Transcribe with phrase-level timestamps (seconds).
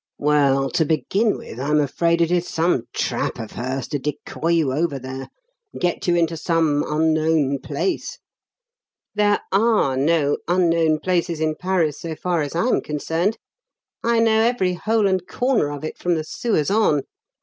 [0.17, 4.73] "Well, to begin with, I'm afraid it is some trap of hers to decoy you
[4.73, 5.29] over there
[5.79, 8.17] get you into some unknown place"
[9.13, 13.37] "There are no 'unknown places' in Paris so far as I am concerned.
[14.03, 17.03] I know every hole and corner of it, from the sewers on.